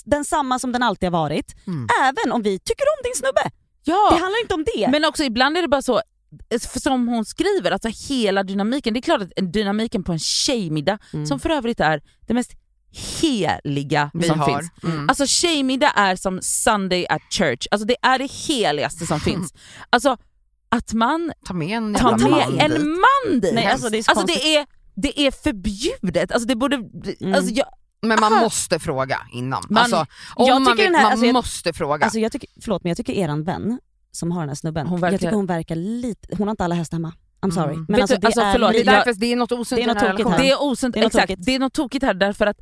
densamma 0.04 0.58
som 0.58 0.72
den 0.72 0.82
alltid 0.82 1.06
har 1.06 1.12
varit. 1.20 1.54
Mm. 1.66 1.88
Även 2.02 2.32
om 2.32 2.42
vi 2.42 2.58
tycker 2.58 2.84
om 2.84 3.02
din 3.04 3.14
snubbe. 3.16 3.50
Ja. 3.84 4.08
Det 4.12 4.16
handlar 4.22 4.40
inte 4.42 4.54
om 4.54 4.64
det. 4.74 4.88
Men 4.90 5.04
också 5.04 5.24
ibland 5.24 5.56
är 5.56 5.62
det 5.62 5.68
bara 5.68 5.82
så, 5.82 6.00
för 6.72 6.80
som 6.80 7.08
hon 7.08 7.24
skriver, 7.24 7.70
alltså 7.70 7.88
hela 8.14 8.42
dynamiken. 8.42 8.94
Det 8.94 9.00
är 9.00 9.02
klart 9.02 9.22
att 9.22 9.52
dynamiken 9.52 10.04
på 10.04 10.12
en 10.12 10.18
tjejmiddag, 10.18 10.98
Mm. 11.12 11.26
som 11.26 11.40
för 11.40 11.50
övrigt 11.50 11.80
är 11.80 12.02
det 12.26 12.34
mest 12.34 12.52
heliga 13.20 14.10
Vi 14.14 14.28
som 14.28 14.40
har. 14.40 14.58
finns. 14.60 14.70
Mm. 14.84 15.08
Alltså 15.08 15.26
tjejmiddag 15.26 15.92
är 15.96 16.16
som 16.16 16.38
Sunday 16.42 17.06
at 17.08 17.22
church, 17.30 17.66
alltså 17.70 17.86
det 17.86 17.96
är 18.02 18.18
det 18.18 18.30
heligaste 18.30 19.06
som 19.06 19.20
finns. 19.30 19.54
Alltså 19.90 20.16
att 20.68 20.92
man 20.92 21.32
Ta 21.46 21.54
med 21.54 21.76
en 21.76 21.94
tar 21.94 22.18
med 22.18 22.30
man 22.30 22.58
en 22.58 22.70
dit. 22.70 22.80
man 22.80 23.40
dit. 23.40 23.54
Nej, 23.54 23.66
alltså 23.66 23.88
det 23.88 23.98
är 23.98 24.02
så 24.02 24.10
alltså 24.10 24.26
det 24.26 24.56
är, 24.56 24.66
det 24.94 25.20
är 25.20 25.30
förbjudet, 25.30 26.32
alltså 26.32 26.46
det 26.48 26.56
borde... 26.56 26.76
Mm. 26.76 27.34
Alltså 27.34 27.50
jag, 27.54 27.66
Men 28.02 28.20
man 28.20 28.32
Aha. 28.32 28.42
måste 28.42 28.78
fråga 28.78 29.18
innan. 29.32 29.62
Man- 29.70 29.82
alltså, 29.82 30.06
om 30.34 30.46
jag 30.46 30.62
man 30.62 30.72
tycker 30.72 30.82
vill, 30.84 30.92
den 30.92 30.94
här- 30.94 31.02
man 31.02 31.12
alltså 31.12 31.26
jag- 31.26 31.32
måste 31.32 31.72
fråga. 31.72 32.04
Alltså 32.04 32.18
jag 32.18 32.32
tycker, 32.32 32.48
förlåt 32.60 32.84
men 32.84 32.90
jag 32.90 32.96
tycker 32.96 33.12
eran 33.12 33.44
vän 33.44 33.80
som 34.12 34.30
har 34.30 34.40
den 34.40 34.48
här 34.48 34.56
snubben, 34.56 34.86
Hon 34.86 35.00
verkar- 35.00 35.12
jag 35.12 35.20
tycker 35.20 35.34
hon 35.36 35.46
verkar 35.46 35.76
lite, 35.76 36.36
hon 36.38 36.46
har 36.48 36.50
inte 36.50 36.64
alla 36.64 36.74
hästar 36.74 36.96
hemma. 36.96 37.12
I'm 37.42 37.50
sorry. 37.50 37.72
Mm. 37.74 37.86
Men 37.88 38.00
alltså, 38.00 38.16
du, 38.16 38.20
det 38.20 38.26
alltså, 38.26 38.40
är 38.40 38.52
förlåt, 38.52 38.72
det, 38.72 38.80
är 38.80 38.84
därför, 38.84 39.14
det 39.14 39.26
är 39.32 39.36
något 39.36 39.52
osunt 39.52 39.68
Det 39.68 39.74
är 39.74 39.82
i 39.82 39.86
den 39.86 39.94
något 39.94 40.02
här 40.02 40.10
tokigt 40.10 40.18
relationen. 40.26 40.38
här. 40.38 40.44
Det 40.44 40.50
är 40.50 40.62
osunt, 40.62 40.94
Det 40.94 41.00
är 41.00 41.02
något 41.02 41.14
exakt. 41.14 41.28
tokigt. 41.28 41.46
Det 41.46 41.54
är 41.54 41.58
något 41.58 41.72
tokigt 41.72 42.04
här 42.04 42.14
därför 42.14 42.46
att 42.46 42.56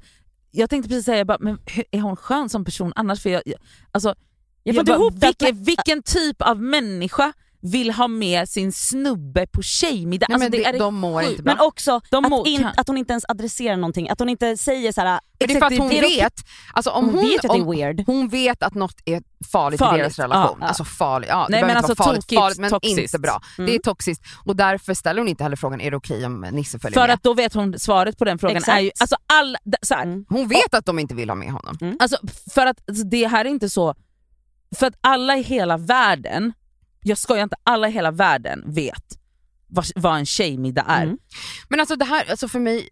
jag 0.50 0.70
tänkte 0.70 0.88
precis 0.88 1.04
säga, 1.04 1.19
jag 1.19 1.26
bara, 1.26 1.38
men 1.40 1.58
är 1.90 2.00
hon 2.00 2.16
skön 2.16 2.48
som 2.48 2.64
person 2.64 2.92
annars? 2.96 3.22
För 3.22 3.31
jag, 3.31 3.42
jag, 3.46 3.56
alltså, 3.92 4.14
jag 4.62 4.75
får 4.76 4.88
jag 4.88 4.98
bara, 5.12 5.26
vilken, 5.28 5.64
vilken 5.64 6.02
typ 6.02 6.42
av 6.42 6.62
människa 6.62 7.32
vill 7.62 7.90
ha 7.90 8.08
med 8.08 8.48
sin 8.48 8.72
snubbe 8.72 9.46
på 9.46 9.62
tjejmiddag? 9.62 10.26
Nej, 10.28 10.34
Alltså, 10.34 10.50
det 10.50 10.58
det, 10.58 10.64
är 10.64 10.78
de 10.78 10.94
mår 10.94 11.22
inte 11.22 11.42
bra. 11.42 11.54
Men 11.54 11.66
också 11.66 12.00
De 12.10 12.24
att, 12.24 12.30
må- 12.30 12.46
in, 12.46 12.62
kan- 12.62 12.72
att 12.76 12.88
hon 12.88 12.96
inte 12.98 13.12
ens 13.12 13.24
adresserar 13.28 13.76
någonting, 13.76 14.08
att 14.08 14.18
hon 14.18 14.28
inte 14.28 14.56
säger 14.56 14.92
såhär, 14.92 15.20
det 15.38 15.44
är 15.44 15.58
för 15.60 15.66
att 15.66 15.78
hon 15.78 15.88
det 15.88 16.00
vet, 16.00 16.32
alltså 16.72 16.90
om 16.90 17.04
hon, 17.04 17.14
hon, 17.14 17.24
vet 17.28 17.36
att 17.36 17.42
det 17.42 17.60
om, 17.62 17.68
är 17.72 17.76
weird. 17.76 18.02
hon 18.06 18.28
vet 18.28 18.62
att 18.62 18.74
något 18.74 18.96
är 19.04 19.22
farligt, 19.52 19.78
Farligt, 19.80 19.98
i 19.98 20.02
deras 20.02 20.18
relation. 20.18 20.58
ja. 20.60 20.66
Alltså 20.66 20.84
farligt, 20.84 21.28
ja, 21.32 21.46
det 21.48 21.50
Nej, 21.52 21.60
men 21.60 21.70
inte 21.70 21.78
alltså 21.78 21.94
farligt, 22.04 22.20
tokigt, 22.20 22.40
farligt 22.40 22.58
men 22.58 22.70
toxiskt. 22.70 22.98
inte 22.98 23.18
bra. 23.18 23.40
Mm. 23.58 23.70
Det 23.70 23.74
är 23.76 23.78
toxiskt 23.78 24.24
och 24.44 24.56
därför 24.56 24.94
ställer 24.94 25.20
hon 25.20 25.28
inte 25.28 25.42
heller 25.42 25.56
frågan, 25.56 25.80
är 25.80 25.90
det 25.90 25.96
okej 25.96 26.26
om 26.26 26.40
Nisse 26.40 26.78
följer 26.78 26.94
För 27.00 27.06
med? 27.06 27.14
att 27.14 27.22
då 27.22 27.34
vet 27.34 27.54
hon 27.54 27.78
svaret 27.78 28.18
på 28.18 28.24
den 28.24 28.38
frågan. 28.38 28.56
Exakt. 28.56 28.76
Är 28.78 28.80
ju, 28.82 28.90
alltså 29.00 29.16
all, 29.32 29.56
så 29.82 29.94
här, 29.94 30.02
Mm. 30.02 30.24
Hon 30.28 30.48
vet 30.48 30.74
att 30.74 30.86
de 30.86 30.98
inte 30.98 31.14
vill 31.14 31.30
ha 31.30 31.34
med 31.36 31.52
honom. 31.52 31.96
Alltså 32.00 32.16
för 32.54 32.66
att 32.66 32.88
alltså, 32.88 33.04
det 33.04 33.26
här 33.26 33.44
är 33.44 33.48
inte 33.48 33.68
så, 33.68 33.94
för 34.78 34.86
att 34.86 34.94
alla 35.00 35.36
i 35.36 35.42
hela 35.42 35.76
världen, 35.76 36.52
jag 37.02 37.19
skojar 37.19 37.43
inte, 37.43 37.56
alla 37.62 37.88
i 37.88 37.91
hela 37.91 38.11
världen 38.11 38.62
vet 38.67 39.05
vad, 39.67 39.87
vad 39.94 40.19
en 40.19 40.26
tjejmiddag 40.26 40.85
är. 40.88 41.02
Mm. 41.02 41.19
Men 41.69 41.81
alltså 41.81 41.97
det 41.97 42.05
här, 42.05 42.31
alltså 42.31 42.49
för 42.49 42.61
mig, 42.61 42.88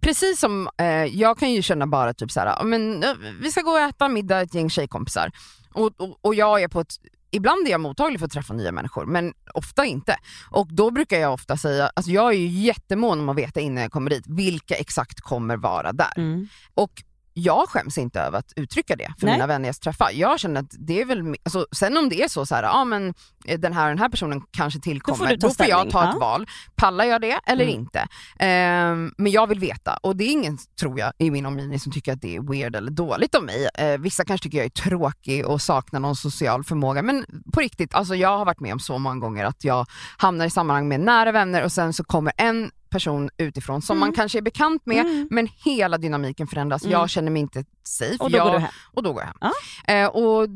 precis 0.00 0.40
som 0.40 0.68
eh, 0.78 1.04
jag 1.04 1.38
kan 1.38 1.52
ju 1.52 1.62
känna 1.62 1.86
bara 1.86 2.14
typ 2.14 2.30
såhär, 2.30 2.64
men 2.64 3.04
vi 3.40 3.50
ska 3.50 3.60
gå 3.60 3.70
och 3.70 3.80
äta 3.80 4.08
middag 4.08 4.40
ett 4.40 4.54
gäng 4.54 4.70
tjejkompisar 4.70 5.30
och, 5.72 6.00
och, 6.00 6.18
och 6.20 6.34
jag 6.34 6.62
är 6.62 6.68
på 6.68 6.80
ett 6.80 6.94
Ibland 7.30 7.66
är 7.66 7.70
jag 7.70 7.80
mottaglig 7.80 8.20
för 8.20 8.26
att 8.26 8.32
träffa 8.32 8.54
nya 8.54 8.72
människor 8.72 9.06
men 9.06 9.34
ofta 9.54 9.84
inte. 9.84 10.16
Och 10.50 10.68
då 10.70 10.90
brukar 10.90 11.18
jag 11.18 11.32
ofta 11.32 11.56
säga, 11.56 11.90
alltså 11.94 12.12
jag 12.12 12.32
är 12.32 12.36
ju 12.38 12.46
jättemån 12.46 13.20
om 13.20 13.28
att 13.28 13.36
veta 13.36 13.60
innan 13.60 13.82
jag 13.82 13.92
kommer 13.92 14.10
dit 14.10 14.24
vilka 14.26 14.74
exakt 14.74 15.20
kommer 15.20 15.56
vara 15.56 15.92
där. 15.92 16.12
Mm. 16.16 16.48
Och 16.74 17.02
jag 17.38 17.68
skäms 17.68 17.98
inte 17.98 18.20
över 18.20 18.38
att 18.38 18.52
uttrycka 18.56 18.96
det 18.96 19.14
för 19.18 19.26
Nej. 19.26 19.34
mina 19.34 19.46
vänner 19.46 19.68
jag 19.68 19.80
träffar. 19.80 20.10
Jag 20.14 20.40
känner 20.40 20.60
att 20.60 20.74
det 20.78 21.00
är 21.00 21.04
väl, 21.04 21.34
alltså, 21.44 21.66
sen 21.72 21.96
om 21.96 22.08
det 22.08 22.22
är 22.22 22.28
så, 22.28 22.46
så 22.46 22.54
här, 22.54 22.62
ja 22.62 22.84
men 22.84 23.14
eh, 23.44 23.58
den 23.60 23.72
här 23.72 23.88
den 23.88 23.98
här 23.98 24.08
personen 24.08 24.42
kanske 24.50 24.80
tillkommer, 24.80 25.26
du 25.26 25.36
ta 25.36 25.48
då 25.48 25.54
får 25.54 25.66
jag 25.66 25.90
ta 25.90 26.04
ja. 26.04 26.10
ett 26.10 26.20
val. 26.20 26.46
Pallar 26.76 27.04
jag 27.04 27.20
det 27.20 27.40
eller 27.46 27.64
Mm. 27.64 27.76
inte? 27.76 28.06
Ehm, 28.38 29.12
men 29.18 29.32
jag 29.32 29.46
vill 29.46 29.58
veta 29.58 29.96
och 29.96 30.16
det 30.16 30.24
är 30.24 30.32
ingen, 30.32 30.58
tror 30.80 30.98
jag, 30.98 31.12
i 31.18 31.30
min 31.30 31.46
omgivning 31.46 31.80
som 31.80 31.92
tycker 31.92 32.12
att 32.12 32.20
det 32.22 32.36
är 32.36 32.40
weird 32.40 32.76
eller 32.76 32.90
dåligt 32.90 33.34
av 33.34 33.42
mig. 33.44 33.68
Eh, 33.74 33.98
vissa 33.98 34.24
kanske 34.24 34.42
tycker 34.44 34.58
jag 34.58 34.64
är 34.64 34.70
tråkig 34.70 35.46
och 35.46 35.62
saknar 35.62 36.00
någon 36.00 36.16
social 36.16 36.64
förmåga 36.64 37.02
men 37.02 37.26
på 37.52 37.60
riktigt, 37.60 37.94
alltså 37.94 38.14
jag 38.14 38.38
har 38.38 38.44
varit 38.44 38.60
med 38.60 38.72
om 38.72 38.80
så 38.80 38.98
många 38.98 39.20
gånger 39.20 39.44
att 39.44 39.64
jag 39.64 39.86
hamnar 40.18 40.46
i 40.46 40.50
sammanhang 40.50 40.88
med 40.88 41.00
nära 41.00 41.32
vänner 41.32 41.64
och 41.64 41.72
sen 41.72 41.92
så 41.92 42.04
kommer 42.04 42.32
en 42.36 42.70
person 42.96 43.30
utifrån 43.36 43.82
som 43.82 43.98
man 43.98 44.12
kanske 44.12 44.38
är 44.38 44.42
bekant 44.42 44.86
med 44.86 45.06
Mm. 45.06 45.28
men 45.30 45.48
hela 45.64 45.98
dynamiken 45.98 46.46
förändras. 46.46 46.82
Mm. 46.82 46.92
Jag 46.92 47.10
känner 47.10 47.30
mig 47.30 47.42
inte 47.42 47.64
safe. 47.82 48.16
Och 48.20 48.30
då 48.30 48.36
jag, 48.38 48.46
går 48.46 48.52
du 48.52 48.58
hem. 48.58 48.70
och 48.94 49.02
då 49.02 49.12
går 49.12 49.22
jag 49.22 49.26
hem. 49.26 49.36
Ja. 49.40 49.94
Eh, 49.94 50.08
och, 50.08 50.48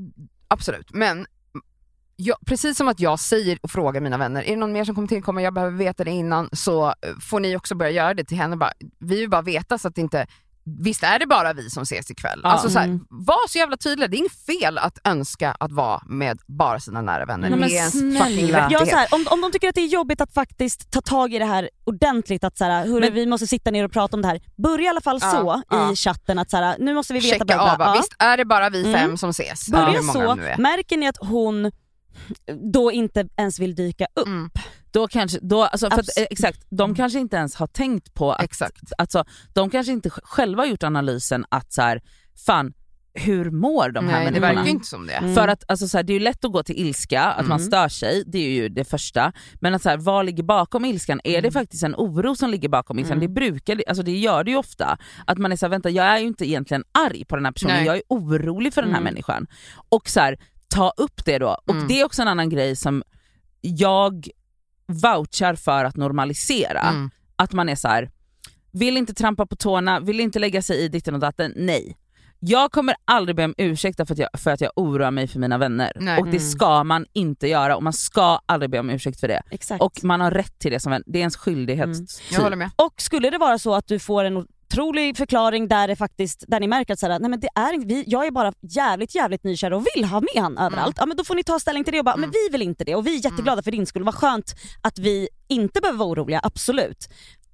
absolut, 0.48 0.94
men 0.94 1.26
jag, 2.16 2.36
precis 2.46 2.76
som 2.76 2.88
att 2.88 3.00
jag 3.00 3.20
säger 3.20 3.58
och 3.62 3.70
frågar 3.70 4.00
mina 4.00 4.18
vänner, 4.18 4.42
är 4.42 4.50
det 4.50 4.56
någon 4.56 4.72
mer 4.72 4.84
som 4.84 4.94
kommer 4.94 5.08
tillkomma, 5.08 5.42
jag 5.42 5.54
behöver 5.54 5.76
veta 5.76 6.04
det 6.04 6.10
innan, 6.10 6.48
så 6.52 6.86
eh, 6.86 6.92
får 7.20 7.40
ni 7.40 7.56
också 7.56 7.74
börja 7.74 7.90
göra 7.90 8.14
det 8.14 8.24
till 8.24 8.36
henne. 8.36 8.56
Bara, 8.56 8.72
vi 8.98 9.16
vill 9.20 9.30
bara 9.30 9.42
veta 9.42 9.78
så 9.78 9.88
att 9.88 9.98
inte 9.98 10.26
visst 10.78 11.02
är 11.02 11.18
det 11.18 11.26
bara 11.26 11.52
vi 11.52 11.70
som 11.70 11.82
ses 11.82 12.10
ikväll. 12.10 12.40
Ja. 12.44 12.48
Alltså, 12.50 12.70
så 12.70 12.78
här, 12.78 12.86
Mm. 12.86 13.04
var 13.10 13.48
så 13.48 13.58
jävla 13.58 13.76
tydlig, 13.76 14.10
det 14.10 14.16
är 14.16 14.18
inget 14.18 14.46
fel 14.46 14.78
att 14.78 14.98
önska 15.04 15.56
att 15.60 15.72
vara 15.72 16.02
med 16.06 16.38
bara 16.46 16.80
sina 16.80 17.02
nära 17.02 17.24
vänner. 17.26 17.50
Nej, 17.50 17.58
det 17.58 17.76
är 17.78 17.90
fucking 18.24 18.48
Ja, 18.70 18.86
så 18.86 18.96
här, 18.96 19.08
om, 19.14 19.26
om 19.30 19.40
de 19.40 19.52
tycker 19.52 19.68
att 19.68 19.74
det 19.74 19.80
är 19.80 19.86
jobbigt 19.86 20.20
att 20.20 20.34
faktiskt 20.34 20.90
ta 20.90 21.00
tag 21.00 21.34
i 21.34 21.38
det 21.38 21.44
här 21.44 21.70
ordentligt, 21.84 22.44
att 22.44 22.58
så 22.58 22.64
här, 22.64 22.86
hörru, 22.86 23.00
Men- 23.00 23.14
vi 23.14 23.26
måste 23.26 23.46
sitta 23.46 23.70
ner 23.70 23.84
och 23.84 23.92
prata 23.92 24.16
om 24.16 24.22
det 24.22 24.28
här. 24.28 24.40
Börja 24.56 24.84
i 24.84 24.88
alla 24.88 25.00
fall 25.00 25.18
Ja, 25.22 25.30
så 25.30 25.62
ja. 25.70 25.92
i 25.92 25.96
chatten 25.96 26.38
att 26.38 26.50
så 26.50 26.56
här, 26.56 26.76
nu 26.78 26.94
måste 26.94 27.12
vi 27.12 27.18
veta 27.20 27.32
Checka 27.32 27.44
bla, 27.44 27.76
bla, 27.76 27.86
av, 27.90 27.96
visst 27.96 28.14
är 28.18 28.36
det 28.36 28.44
bara 28.44 28.70
vi 28.70 28.80
Mm. 28.84 29.00
fem 29.00 29.16
som 29.16 29.30
ses? 29.30 29.68
Börja 29.68 29.86
hur 29.86 30.12
så, 30.12 30.36
märker 30.62 30.96
ni 30.96 31.08
att 31.08 31.16
hon 31.20 31.70
då 32.72 32.92
inte 32.92 33.28
ens 33.36 33.58
vill 33.58 33.74
dyka 33.74 34.06
upp? 34.14 34.26
Mm, 34.26 34.50
Då 34.92 35.08
kanske, 35.08 35.38
då, 35.42 35.62
alltså 35.64 35.86
att, 35.86 35.98
eh, 35.98 36.24
exakt, 36.30 36.66
de 36.70 36.94
kanske 36.94 37.18
inte 37.18 37.36
ens 37.36 37.54
har 37.54 37.66
tänkt 37.66 38.14
på 38.14 38.32
att, 38.32 38.42
exakt. 38.42 38.92
alltså, 38.98 39.24
de 39.52 39.70
kanske 39.70 39.92
inte 39.92 40.08
sj- 40.08 40.20
själva 40.22 40.62
har 40.62 40.66
gjort 40.66 40.82
analysen 40.82 41.44
att 41.48 41.72
så 41.72 41.82
här, 41.82 42.02
fan 42.46 42.72
hur 43.14 43.50
mår 43.50 43.88
de 43.90 44.08
här 44.08 44.12
Nej, 44.12 44.24
det 44.24 44.30
människorna? 44.30 44.46
verkar 44.48 44.64
ju 44.64 44.70
inte 44.70 44.86
som 44.86 45.06
det. 45.06 45.12
Mm. 45.12 45.34
För 45.34 45.48
att 45.48 45.64
alltså, 45.70 45.88
så 45.88 45.98
här, 45.98 46.02
det 46.04 46.12
är 46.12 46.14
ju 46.14 46.20
lätt 46.20 46.44
att 46.44 46.52
gå 46.52 46.62
till 46.62 46.78
ilska, 46.78 47.22
att 47.22 47.46
man 47.46 47.58
Mm. 47.60 47.66
stör 47.70 47.88
sig, 47.88 48.22
det 48.26 48.38
är 48.38 48.50
ju 48.50 48.68
det 48.68 48.84
första. 48.84 49.32
Men 49.60 49.74
att, 49.74 49.82
så 49.82 49.88
här, 49.88 49.96
vad 49.96 50.26
ligger 50.26 50.42
bakom 50.42 50.84
ilskan? 50.84 51.20
Är 51.24 51.32
det 51.32 51.38
Mm. 51.38 51.52
faktiskt 51.52 51.82
en 51.82 51.94
oro 51.94 52.36
som 52.36 52.50
ligger 52.50 52.68
bakom 52.68 52.98
ilskan? 52.98 53.18
Mm. 53.18 53.28
Det 53.34 53.40
brukar, 53.40 53.82
alltså 53.88 54.02
det 54.02 54.16
gör 54.18 54.44
det 54.44 54.50
ju 54.50 54.56
ofta. 54.56 54.98
Att 55.26 55.38
man 55.38 55.52
är 55.52 55.56
såhär, 55.56 55.70
vänta 55.70 55.90
jag 55.90 56.06
är 56.06 56.18
ju 56.18 56.26
inte 56.26 56.48
egentligen 56.48 56.84
arg 56.92 57.24
på 57.24 57.36
den 57.36 57.44
här 57.44 57.52
personen, 57.52 57.76
Nej. 57.76 57.86
jag 57.86 57.96
är 57.96 58.02
orolig 58.08 58.74
för 58.74 58.82
den 58.82 58.90
här 58.90 59.00
Mm. 59.00 59.12
människan. 59.14 59.46
Och 59.88 60.08
så 60.08 60.20
här, 60.20 60.38
ta 60.68 60.92
upp 60.96 61.24
det 61.24 61.38
då. 61.38 61.58
Och 61.66 61.74
Mm. 61.74 61.88
det 61.88 62.00
är 62.00 62.04
också 62.04 62.22
en 62.22 62.28
annan 62.28 62.48
grej 62.48 62.76
som 62.76 63.02
jag 63.60 64.28
vouchar 64.90 65.54
för 65.54 65.84
att 65.84 65.96
normalisera. 65.96 66.80
Mm. 66.80 67.10
Att 67.36 67.52
man 67.52 67.68
är 67.68 67.74
så 67.76 67.88
här, 67.88 68.10
vill 68.72 68.96
inte 68.96 69.14
trampa 69.14 69.46
på 69.46 69.56
tårna, 69.56 70.00
vill 70.00 70.20
inte 70.20 70.38
lägga 70.38 70.62
sig 70.62 70.76
i 70.84 70.88
ditten 70.88 71.14
och 71.14 71.20
datten, 71.20 71.52
nej. 71.56 71.96
Jag 72.42 72.72
kommer 72.72 72.94
aldrig 73.04 73.36
be 73.36 73.44
om 73.44 73.54
ursäkt 73.58 73.96
för 73.96 74.12
att 74.12 74.18
jag, 74.18 74.28
för 74.34 74.50
att 74.50 74.60
jag 74.60 74.72
oroar 74.76 75.10
mig 75.10 75.28
för 75.28 75.38
mina 75.38 75.58
vänner. 75.58 75.92
Nej. 76.00 76.18
Och 76.18 76.24
det 76.24 76.36
Mm. 76.36 76.48
ska 76.50 76.84
man 76.84 77.06
inte 77.12 77.48
göra 77.48 77.76
och 77.76 77.82
man 77.82 77.92
ska 77.92 78.40
aldrig 78.46 78.70
be 78.70 78.78
om 78.78 78.90
ursäkt 78.90 79.20
för 79.20 79.28
det. 79.28 79.42
Exakt. 79.50 79.82
Och 79.82 80.04
man 80.04 80.20
har 80.20 80.30
rätt 80.30 80.58
till 80.58 80.72
det 80.72 80.80
som 80.80 80.92
vän, 80.92 81.02
det 81.06 81.18
är 81.18 81.20
ens 81.20 81.36
skyldighet. 81.36 81.84
Mm. 81.84 81.98
typ. 82.06 82.32
Jag 82.32 82.40
håller 82.40 82.56
med. 82.56 82.70
Och 82.76 82.94
skulle 82.96 83.30
det 83.30 83.38
vara 83.38 83.58
så 83.58 83.74
att 83.74 83.86
du 83.86 83.98
får 83.98 84.24
en 84.24 84.46
otrolig 84.72 85.16
förklaring 85.16 85.68
där 85.68 85.88
det 85.88 85.96
faktiskt, 85.96 86.44
där 86.48 86.60
ni 86.60 86.66
märker 86.68 86.92
att 86.92 86.98
så 86.98 87.06
här, 87.10 87.18
nej 87.18 87.30
men 87.30 87.40
det 87.40 87.48
är, 87.54 87.72
inte- 87.72 87.86
vi, 87.86 88.04
jag 88.06 88.26
är 88.26 88.30
bara 88.30 88.52
jävligt 88.60 89.14
jävligt 89.14 89.44
nykär 89.44 89.72
och 89.72 89.86
vill 89.96 90.04
ha 90.04 90.20
med 90.20 90.42
han 90.42 90.58
överallt, 90.58 90.96
ja 90.98 91.06
men 91.06 91.16
då 91.16 91.24
får 91.24 91.34
ni 91.34 91.42
ta 91.44 91.60
ställning 91.60 91.84
till 91.84 91.92
det 91.92 91.98
och 91.98 92.04
bara, 92.04 92.14
Mm. 92.14 92.20
men 92.20 92.30
vi 92.30 92.48
vill 92.52 92.62
inte 92.62 92.84
det 92.84 92.94
och 92.94 93.06
vi 93.06 93.16
är 93.18 93.24
jätteglada 93.24 93.62
för 93.62 93.70
din 93.70 93.86
skull, 93.86 94.02
vad 94.04 94.14
skönt 94.14 94.54
att 94.82 94.98
vi 94.98 95.28
inte 95.48 95.80
behöver 95.80 95.98
vara 95.98 96.08
oroliga, 96.08 96.40
absolut. 96.42 97.08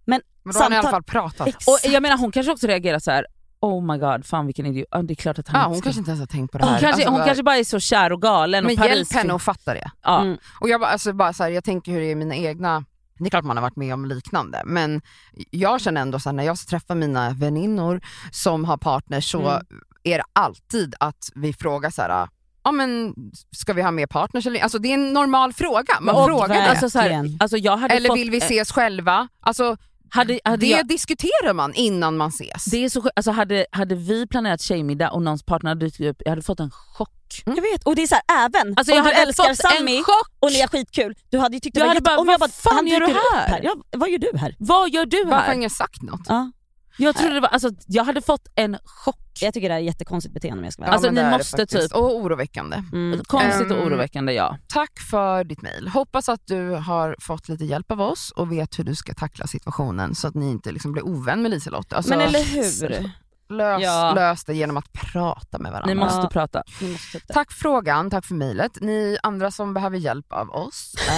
Men, 0.04 0.20
Men 0.44 0.52
då 0.54 0.60
har 0.60 0.70
ni 0.70 0.76
i 0.76 0.78
alla 0.78 0.90
fall 0.90 1.02
pratat. 1.02 1.48
Exakt. 1.48 1.68
Och 1.68 1.78
jag 1.92 2.02
menar 2.02 2.16
hon 2.18 2.32
kanske 2.32 2.52
också 2.52 2.66
reagerar 2.66 2.98
så 2.98 3.10
här. 3.10 3.26
oh 3.60 3.84
my 3.92 3.98
god, 3.98 4.26
fan 4.26 4.46
vilken 4.46 4.66
idiot. 4.66 4.86
Det 5.02 5.12
är 5.12 5.14
klart 5.14 5.38
att 5.38 5.48
han 5.48 5.60
Ja, 5.60 5.66
hon 5.66 5.76
ska- 5.76 5.84
kanske 5.84 5.98
inte 6.00 6.10
ens 6.10 6.20
har 6.20 6.26
tänkt 6.26 6.52
på 6.52 6.58
det 6.58 6.64
hon 6.64 6.72
här. 6.72 6.80
kanske, 6.80 6.94
Alltså, 6.94 7.10
hon 7.10 7.18
bara- 7.18 7.26
kanske 7.26 7.42
bara 7.42 7.56
är 7.56 7.64
så 7.64 7.80
kär 7.80 8.12
och 8.12 8.22
galen 8.22 8.64
men 8.64 8.72
och 8.72 8.78
Paris 8.78 8.94
hjälp 8.96 9.12
henne 9.12 9.34
att 9.34 9.42
fatta 9.42 9.74
det. 9.74 9.90
ja. 10.02 10.20
Mm. 10.22 10.38
Och 10.60 10.68
jag, 10.68 10.80
bara, 10.80 10.90
alltså, 10.90 11.12
bara 11.12 11.32
så 11.32 11.42
här, 11.42 11.50
jag 11.50 11.64
tänker 11.64 11.92
hur 11.92 12.00
det 12.00 12.06
är 12.06 12.10
i 12.10 12.14
mina 12.14 12.36
egna, 12.36 12.84
det 13.18 13.24
är 13.24 13.30
klart 13.30 13.44
man 13.44 13.56
har 13.56 13.62
varit 13.62 13.76
med 13.76 13.94
om 13.94 14.04
liknande, 14.04 14.62
men 14.66 15.02
jag 15.50 15.80
känner 15.80 16.00
ändå 16.00 16.18
så 16.20 16.28
här, 16.28 16.34
när 16.34 16.44
jag 16.44 16.58
träffar 16.58 16.94
mina 16.94 17.30
väninnor 17.30 18.00
som 18.30 18.64
har 18.64 18.76
partners 18.76 19.30
så 19.30 19.48
Mm. 19.48 19.62
är 20.02 20.18
det 20.18 20.24
alltid 20.32 20.94
att 21.00 21.30
vi 21.34 21.52
frågar 21.52 21.90
så 21.90 22.02
här, 22.02 22.28
ja 22.64 22.72
men 22.72 23.14
ska 23.52 23.72
vi 23.72 23.82
ha 23.82 23.90
mer 23.90 24.06
partners 24.06 24.46
eller 24.46 24.60
Alltså 24.60 24.78
det 24.78 24.88
är 24.88 24.94
en 24.94 25.12
normal 25.12 25.52
fråga, 25.52 26.00
man 26.00 26.14
Och 26.14 26.26
frågar 26.26 26.48
det. 26.48 26.68
alltså, 26.70 26.90
så 26.90 26.98
här, 26.98 27.24
alltså 27.40 27.56
Eller 27.56 28.14
vill 28.14 28.30
vi 28.30 28.36
ses 28.38 28.72
själva? 28.72 29.28
Alltså 29.40 29.76
hade, 30.10 30.40
hade 30.44 30.56
det 30.56 30.66
jag, 30.66 30.88
diskuterar 30.88 31.52
man 31.52 31.74
innan 31.74 32.16
man 32.16 32.28
ses. 32.28 32.64
det 32.64 32.84
är 32.84 32.88
så 32.88 33.10
alltså 33.16 33.30
hade, 33.30 33.66
hade 33.72 33.94
vi 33.94 34.26
planerat 34.26 34.60
tjejmiddag 34.60 35.10
och 35.10 35.22
någons 35.22 35.42
partner 35.42 35.70
hade 35.70 35.86
dykt 35.86 36.00
upp, 36.00 36.22
jag 36.24 36.30
hade 36.32 36.42
fått 36.42 36.60
en 36.60 36.70
chock. 36.70 37.10
Jag 37.46 37.54
vet, 37.62 37.84
och 37.84 37.96
det 37.96 38.02
är 38.02 38.06
så 38.06 38.14
här, 38.14 38.44
även 38.46 38.74
Alltså 38.76 38.92
jag 38.94 38.98
om 39.02 39.04
du 39.08 39.14
hade 39.14 39.22
älskar 39.28 39.44
fått 39.48 39.56
Sammy 39.56 39.96
en 39.96 40.04
chock! 40.04 40.28
och 40.40 40.52
ni 40.52 40.60
har 40.60 40.68
skitkul, 40.68 41.14
du 41.30 41.38
hade 41.38 41.56
ju 41.56 41.60
tyckt 41.60 41.74
det 41.74 41.80
Jag 41.80 41.84
var 41.84 41.88
hade 41.88 41.96
jätte... 41.98 42.04
bara, 42.10 42.18
om 42.18 42.28
jag 42.28 42.38
vad 42.38 42.52
fan 42.52 42.74
han 42.76 42.86
gör 42.86 43.00
du 43.00 43.06
upp 43.06 43.18
här? 43.34 43.60
Ja, 43.62 43.74
vad 43.96 44.10
gör 44.10 44.18
du 44.18 44.38
här? 44.38 44.54
Vad 44.58 44.90
gör 44.90 45.06
du 45.06 45.24
Varför 45.24 45.36
har 45.36 45.42
här? 45.42 45.54
ingen 45.54 45.70
sagt 45.70 46.02
något? 46.02 46.20
Ja, 46.28 46.50
Jag 46.98 47.16
trodde 47.16 47.34
det 47.34 47.40
var, 47.40 47.48
alltså 47.48 47.70
jag 47.86 48.04
hade 48.04 48.20
fått 48.22 48.48
en 48.54 48.78
chock. 48.84 49.16
jag 49.40 49.54
tycker 49.54 49.68
det 49.68 49.74
här 49.74 49.80
är 49.80 49.84
jättekonstigt 49.84 50.34
beteende 50.34 50.58
om 50.58 50.64
jag 50.64 50.72
ska 50.72 50.82
vara 50.82 50.90
Ja, 50.90 50.94
Alltså, 50.94 51.10
ni 51.10 51.30
måste 51.30 51.66
typ- 51.66 51.92
Och 51.92 52.16
oroväckande. 52.16 52.82
Mm. 52.92 53.20
Konstigt 53.26 53.70
och 53.70 53.76
Ehm, 53.78 53.86
oroväckande 53.86 54.32
ja. 54.32 54.58
Tack 54.68 55.00
för 55.10 55.44
ditt 55.44 55.62
mejl. 55.62 55.88
Hoppas 55.88 56.28
att 56.28 56.46
du 56.46 56.70
har 56.70 57.16
fått 57.20 57.48
lite 57.48 57.64
hjälp 57.64 57.90
av 57.92 58.00
oss 58.00 58.30
och 58.36 58.52
vet 58.52 58.78
hur 58.78 58.84
du 58.84 58.94
ska 58.94 59.14
tackla 59.14 59.46
situationen 59.46 60.14
så 60.14 60.28
att 60.28 60.34
ni 60.34 60.50
inte 60.50 60.72
liksom 60.72 60.92
blir 60.92 61.06
ovän 61.06 61.42
med 61.42 61.50
Liselott. 61.50 61.92
Alltså, 61.92 62.10
Men 62.10 62.20
eller 62.20 62.42
hur? 62.44 63.10
lös, 63.48 63.82
Ja. 63.82 64.12
lös 64.14 64.44
det 64.44 64.54
genom 64.54 64.76
att 64.76 64.92
prata 64.92 65.58
med 65.58 65.72
varandra. 65.72 65.94
Ni 65.94 66.00
måste 66.00 66.18
Ja. 66.20 66.28
prata. 66.28 66.62
Måste 66.80 67.18
det. 67.26 67.32
Tack 67.34 67.52
för 67.52 67.58
frågan, 67.58 68.10
tack 68.10 68.24
för 68.26 68.34
mejlet. 68.34 68.78
Ni 68.80 69.16
andra 69.22 69.50
som 69.50 69.74
behöver 69.74 69.98
hjälp 69.98 70.32
av 70.32 70.50
oss, 70.50 70.94
eh, 71.08 71.12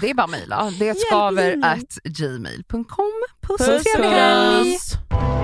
det 0.00 0.10
är 0.10 0.14
bara 0.14 0.26
mejla. 0.26 0.70
Det 0.78 0.98
skaver 0.98 1.60
at 1.64 1.98
gmail.com. 2.04 3.12
Puss, 3.46 3.66
Puss 3.66 3.86
och 3.94 4.02
kram! 4.02 5.35